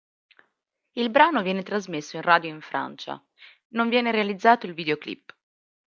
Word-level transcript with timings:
Il 0.93 1.11
brano 1.11 1.43
viene 1.43 1.61
trasmesso 1.61 2.15
in 2.15 2.23
radio 2.23 2.49
in 2.49 2.61
Francia; 2.61 3.23
non 3.73 3.87
viene 3.87 4.09
realizzato 4.09 4.65
il 4.65 4.73
videoclip. 4.73 5.31